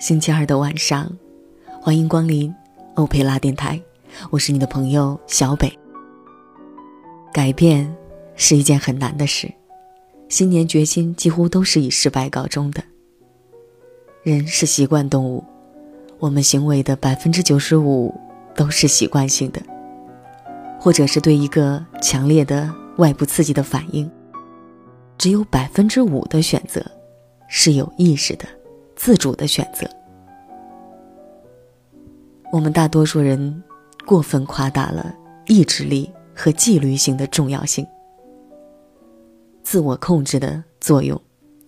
[0.00, 1.10] 星期二的晚上，
[1.80, 2.54] 欢迎光临
[2.94, 3.80] 欧佩拉电台，
[4.30, 5.72] 我是你的朋友小北。
[7.32, 7.90] 改变
[8.36, 9.50] 是一件很难的事，
[10.28, 12.84] 新年决心几乎都是以失败告终的。
[14.22, 15.42] 人是习惯动物，
[16.18, 18.14] 我们行为的百分之九十五
[18.54, 19.60] 都是习惯性的，
[20.80, 24.10] 或者是对一个强烈的外部刺激的反应，
[25.18, 26.84] 只有百分之五的选择
[27.48, 28.46] 是有意识的。
[28.96, 29.90] 自主的选择。
[32.52, 33.62] 我们大多数人
[34.06, 35.12] 过分夸大了
[35.46, 37.84] 意志力和纪律性的重要性，
[39.64, 41.20] 自我控制的作用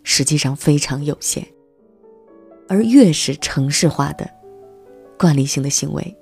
[0.05, 1.45] 实际上非常有限。
[2.69, 4.29] 而越是程式化的、
[5.19, 6.16] 惯例性的行为，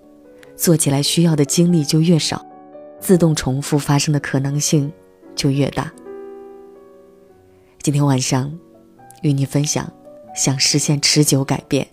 [0.57, 2.45] 做起来需要的精力就越少，
[3.01, 4.93] 自动重复发生的可能性
[5.35, 5.93] 就越大。
[7.83, 8.53] 今天晚上，
[9.23, 9.91] 与你分享。
[10.35, 11.87] 想实现持久改变，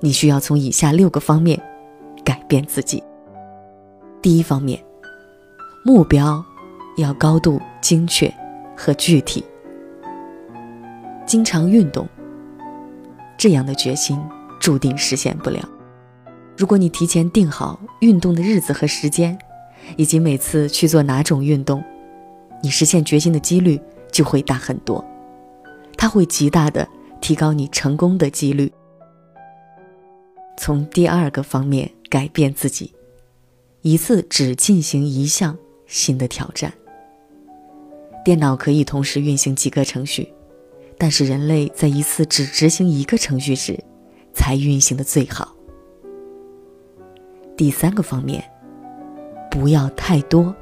[0.00, 1.58] 你需要从以下六个方面
[2.22, 3.02] 改变自己。
[4.20, 4.78] 第一方面，
[5.82, 6.44] 目标
[6.98, 8.30] 要高度精确
[8.76, 9.42] 和具体。
[11.24, 12.06] 经常运动，
[13.36, 14.18] 这样的决心
[14.60, 15.68] 注定实现不了。
[16.56, 19.38] 如果你提前定好运动的日子和时间，
[19.96, 21.82] 以及每次去做哪种运动，
[22.62, 25.04] 你实现决心的几率就会大很多。
[25.96, 26.86] 它会极大的。
[27.18, 28.70] 提高你成功的几率。
[30.56, 32.92] 从第二个方面改变自己，
[33.80, 35.56] 一次只进行一项
[35.86, 36.72] 新的挑战。
[38.24, 40.32] 电脑可以同时运行几个程序，
[40.98, 43.78] 但是人类在一次只执行一个程序时，
[44.32, 45.54] 才运行的最好。
[47.56, 48.42] 第三个方面，
[49.50, 50.54] 不要太多，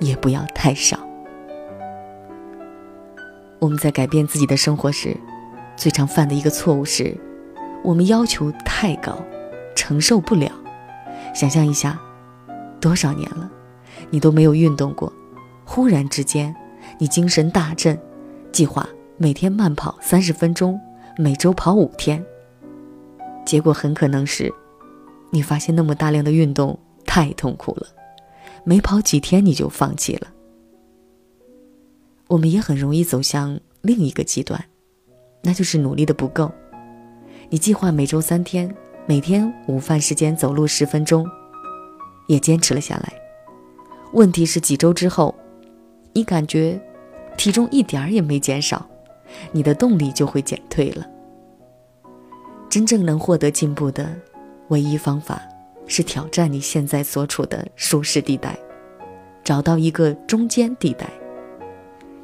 [0.00, 0.98] 也不要太少。
[3.58, 5.16] 我们在改变自己的生活时，
[5.76, 7.16] 最常犯的一个错误是，
[7.84, 9.22] 我们要求太高，
[9.74, 10.50] 承受不了。
[11.34, 11.98] 想象一下，
[12.80, 13.50] 多少年了，
[14.10, 15.12] 你都没有运动过，
[15.64, 16.54] 忽然之间，
[16.98, 17.98] 你精神大振，
[18.52, 18.86] 计划
[19.16, 20.78] 每天慢跑三十分钟，
[21.16, 22.22] 每周跑五天。
[23.46, 24.52] 结果很可能是，
[25.30, 27.86] 你发现那么大量的运动太痛苦了，
[28.62, 30.28] 没跑几天你就放弃了。
[32.28, 34.62] 我们也很容易走向另一个极端，
[35.42, 36.50] 那就是努力的不够。
[37.48, 38.74] 你计划每周三天，
[39.06, 41.26] 每天午饭时间走路十分钟，
[42.26, 43.12] 也坚持了下来。
[44.12, 45.34] 问题是几周之后，
[46.12, 46.80] 你感觉
[47.36, 48.86] 体重一点儿也没减少，
[49.50, 51.06] 你的动力就会减退了。
[52.68, 54.08] 真正能获得进步的
[54.68, 55.42] 唯一方法，
[55.86, 58.56] 是挑战你现在所处的舒适地带，
[59.44, 61.06] 找到一个中间地带。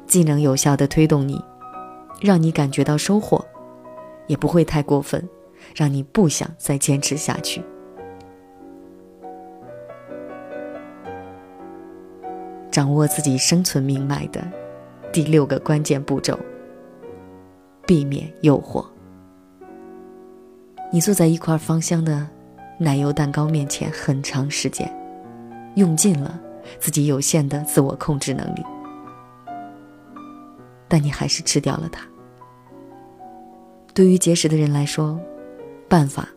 [0.07, 1.39] 既能有效的推动你，
[2.19, 3.45] 让你感觉到收获，
[4.25, 5.27] 也不会太过分，
[5.75, 7.61] 让你不想再坚持下去。
[12.71, 14.41] 掌握自己生存命脉的
[15.11, 16.37] 第六个关键步骤：
[17.87, 18.85] 避免诱惑。
[20.91, 22.27] 你坐在一块芳香的
[22.77, 24.87] 奶油蛋糕面前很长时间，
[25.75, 26.39] 用尽了
[26.79, 28.63] 自己有限的自我控制能力。
[30.87, 32.07] 但你还是吃掉了它。
[33.93, 35.19] 对于节食的人来说，
[35.87, 36.29] 办法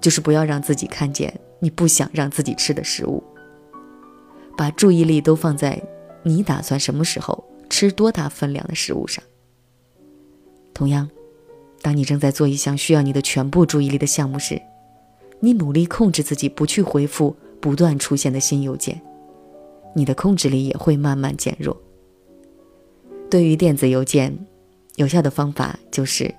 [0.00, 3.22] 就是不要让自己看见你不想让自己吃的食物，
[4.56, 5.82] 把注意力都放在
[6.22, 9.24] 你打算什么时候吃多大分量的食物上。
[10.74, 11.08] 同样，
[11.80, 14.60] 当你正在做一项需要你的全部注意力的项目时，
[15.40, 19.00] 你努力控制自己不去回复不断出现的新邮件，
[19.94, 21.74] 你的控制力也会慢慢减弱。
[23.30, 24.38] 对于电子邮件，
[24.96, 26.32] 有效的方法就是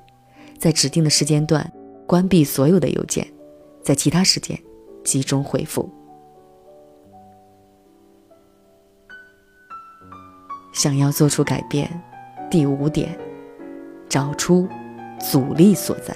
[0.60, 1.74] 在指定的时间段
[2.06, 3.28] 关闭所有的邮件，
[3.82, 4.56] 在其他时间
[5.04, 5.90] 集中回复。
[10.74, 11.90] 想要做出改变，
[12.52, 13.18] 第五点，
[14.10, 14.68] 找出
[15.20, 16.16] 阻力所在。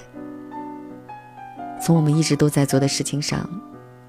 [1.80, 3.50] 从我们一直都在做的事情上，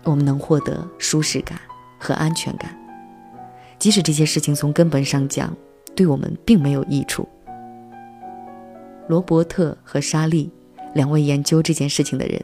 [0.05, 1.59] 我们能获得舒适感
[1.99, 2.77] 和安全感，
[3.79, 5.55] 即使这些事情从根本上讲。
[5.97, 7.29] 对我们并没有益处。
[9.09, 10.49] 罗伯特和莎莉
[10.95, 12.41] 两位研究这件事情的人，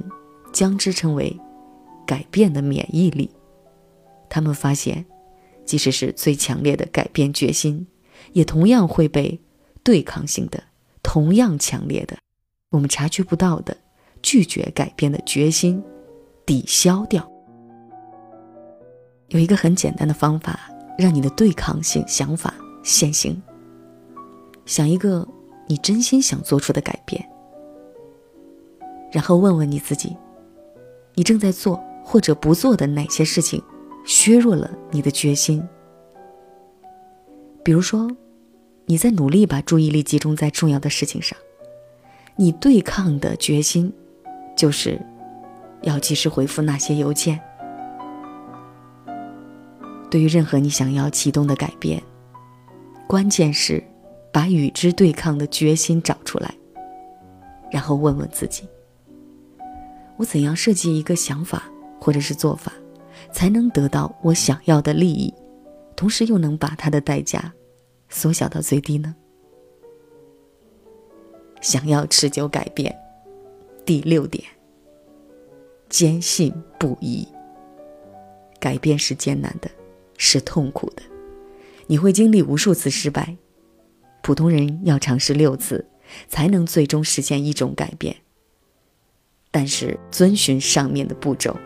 [0.52, 1.38] 将之称为
[2.04, 3.30] “改变的免疫力”。
[4.28, 5.06] 他们发现，
[5.64, 7.86] 即使是最强烈的改变决心，
[8.32, 9.40] 也同样会被
[9.82, 10.62] 对抗性的、
[11.02, 12.16] 同样强烈的、
[12.70, 13.76] 我们察觉不到的
[14.22, 15.82] 拒绝改变的决心
[16.46, 17.30] 抵消掉。
[19.28, 20.60] 有一个很简单的方法，
[20.98, 23.40] 让你的对抗性想法现形。
[24.66, 25.26] 想一个
[25.66, 27.22] 你真心想做出的改变，
[29.12, 30.16] 然后问问你自己：
[31.14, 33.62] 你正在做或者不做的哪些事情，
[34.06, 35.62] 削弱了你的决心？
[37.64, 38.06] 比如说，
[38.84, 41.36] 你在努力把注意力集中在重要的事情上，
[42.36, 43.90] 你对抗的决心，
[44.54, 45.00] 就是
[45.80, 47.40] 要及时回复那些邮件。
[50.10, 52.02] 对于任何你想要启动的改变，
[53.08, 53.82] 关键是
[54.30, 56.54] 把与之对抗的决心找出来，
[57.72, 58.68] 然后问问自己：
[60.18, 61.64] 我怎样设计一个想法
[61.98, 62.70] 或者是做法，
[63.32, 65.32] 才能得到我想要的利益？
[65.96, 67.52] 同时又能把它的代价
[68.08, 69.14] 缩小到最低呢？
[71.60, 72.94] 想要持久改变，
[73.86, 74.44] 第六点，
[75.88, 77.26] 坚信不疑。
[78.60, 79.70] 改变是艰难的，
[80.16, 81.02] 是痛苦的，
[81.86, 83.36] 你会经历无数次失败。
[84.22, 85.86] 普通人要尝试六次，
[86.28, 88.16] 才能最终实现一种改变。
[89.50, 91.56] 但是遵循上面的步骤，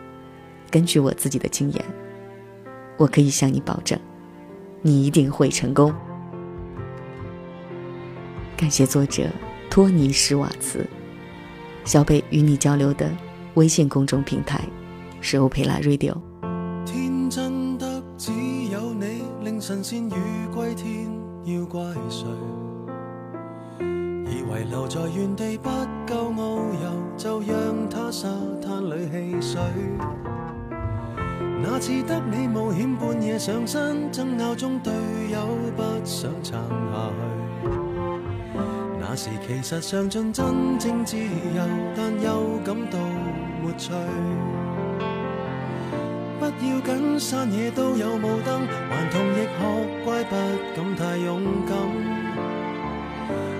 [0.69, 1.85] 根据我自己的经验，
[2.97, 3.99] 我可以向你保证。
[4.81, 5.93] 你一定会成功。
[8.57, 9.23] 感谢作者
[9.69, 10.85] 托尼·施瓦茨。
[11.85, 13.09] 小北与你交流的
[13.55, 14.61] 微信公众平台
[15.21, 16.15] 是欧佩拉 Radio。
[16.85, 18.31] 天真得只
[18.71, 20.13] 有你，令神仙鱼
[20.53, 21.09] 归天，
[21.45, 22.27] 要怪谁？
[23.79, 25.69] 以为留在原地不
[26.05, 28.27] 够遨游，就让它沙
[28.61, 29.61] 滩里戏水。
[31.61, 34.93] 那次得你冒险半夜上山，争拗中队
[35.31, 35.45] 友
[35.75, 37.69] 不想撑下去。
[38.99, 41.63] 那时其实尝尽真正自由，
[41.95, 42.97] 但又感到
[43.61, 43.91] 没趣。
[46.39, 49.59] 不要紧，山野都有雾灯，顽童亦学
[50.05, 50.35] 乖，不
[50.75, 51.77] 敢太勇敢。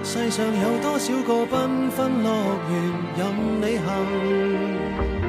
[0.04, 2.30] 世上有多少个缤纷乐
[2.70, 2.74] 园
[3.18, 3.22] 任
[3.62, 5.29] 你行？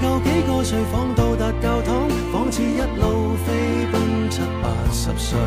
[0.00, 5.38] 够几个睡房，到达教堂，仿似一路飞奔七八十岁。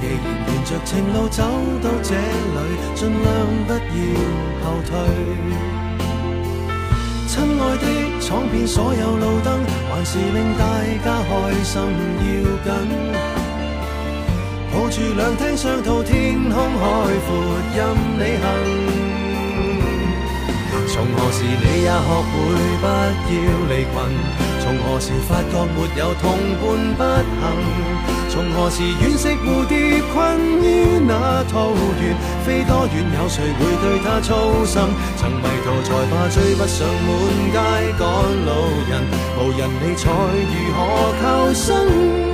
[0.00, 0.16] 既然
[0.46, 1.42] 沿着情路走
[1.82, 2.58] 到这里，
[2.94, 3.24] 尽量
[3.66, 3.78] 不要
[4.62, 4.90] 后退。
[7.26, 7.84] 亲爱的，
[8.20, 9.48] 闯遍所有路灯，
[9.90, 10.62] 还是令大
[11.04, 11.30] 家开
[11.64, 11.72] 心
[12.20, 12.32] 要
[12.64, 12.68] 紧。
[14.72, 16.12] 抱住两厅双套，天
[16.50, 16.82] 空海
[17.26, 17.30] 阔，
[17.74, 17.78] 任
[18.18, 19.03] 你行。
[20.94, 22.30] 从何时你也学会
[22.78, 23.34] 不要
[23.68, 23.92] 离群？
[24.60, 26.62] 从何时发觉没有同伴
[26.96, 27.50] 不行？
[28.30, 32.14] 从何时惋惜蝴蝶困于那桃源？
[32.46, 34.80] 飞多远有谁会对它操心？
[35.16, 37.10] 曾迷途才怕追不上满
[37.50, 37.58] 街
[37.98, 38.06] 赶
[38.46, 38.48] 路
[38.88, 39.02] 人，
[39.36, 40.04] 无人理睬
[40.46, 40.78] 如何
[41.20, 42.33] 求生？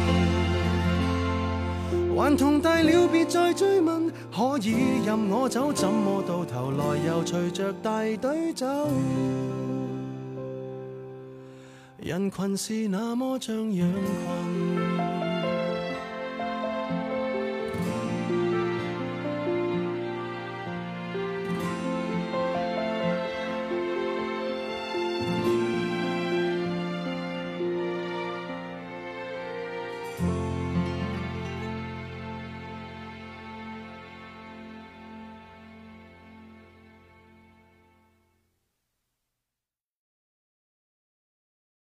[2.21, 8.67] 還同大了别再追问，可以任我走，怎么到头来又随着大队走？
[11.97, 14.70] 人群是那么像羊群。